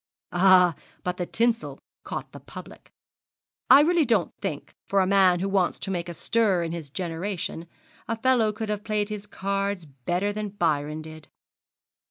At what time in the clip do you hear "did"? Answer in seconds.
11.03-11.27